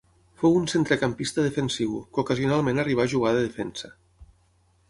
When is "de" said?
3.37-3.45